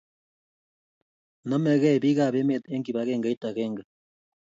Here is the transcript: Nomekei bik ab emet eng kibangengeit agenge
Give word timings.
Nomekei 1.47 1.97
bik 2.03 2.19
ab 2.25 2.35
emet 2.41 2.63
eng 2.73 2.85
kibangengeit 2.85 3.41
agenge 3.49 3.83